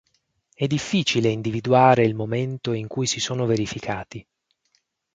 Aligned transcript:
È 0.55 0.65
difficile 0.65 1.29
individuare 1.29 2.01
il 2.03 2.15
momento 2.15 2.73
in 2.73 2.87
cui 2.87 3.05
si 3.05 3.19
sono 3.19 3.45
verificati. 3.45 4.25